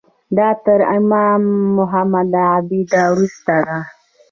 دا 0.37 0.49
تر 0.65 0.79
امام 0.97 1.41
محمد 1.77 2.31
عبده 2.53 3.01
وروسته 3.11 3.55
ده. 3.65 3.77